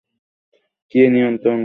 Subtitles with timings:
[0.91, 1.59] কে নিয়ন্ত্রণ করে?